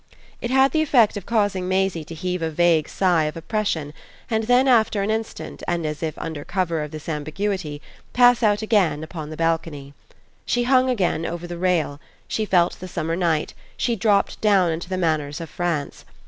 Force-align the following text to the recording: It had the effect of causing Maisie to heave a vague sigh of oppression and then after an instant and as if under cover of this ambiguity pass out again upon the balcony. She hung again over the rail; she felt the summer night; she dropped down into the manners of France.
It 0.41 0.49
had 0.49 0.71
the 0.71 0.81
effect 0.81 1.15
of 1.15 1.27
causing 1.27 1.67
Maisie 1.67 2.03
to 2.05 2.15
heave 2.15 2.41
a 2.41 2.49
vague 2.49 2.89
sigh 2.89 3.25
of 3.25 3.37
oppression 3.37 3.93
and 4.31 4.45
then 4.45 4.67
after 4.67 5.03
an 5.03 5.11
instant 5.11 5.61
and 5.67 5.85
as 5.85 6.01
if 6.01 6.17
under 6.17 6.43
cover 6.43 6.81
of 6.81 6.89
this 6.89 7.07
ambiguity 7.07 7.83
pass 8.11 8.41
out 8.41 8.63
again 8.63 9.03
upon 9.03 9.29
the 9.29 9.37
balcony. 9.37 9.93
She 10.43 10.63
hung 10.63 10.89
again 10.89 11.23
over 11.23 11.45
the 11.45 11.55
rail; 11.59 11.99
she 12.27 12.45
felt 12.45 12.79
the 12.79 12.87
summer 12.87 13.15
night; 13.15 13.53
she 13.77 13.95
dropped 13.95 14.41
down 14.41 14.71
into 14.71 14.89
the 14.89 14.97
manners 14.97 15.39
of 15.39 15.51
France. 15.51 16.03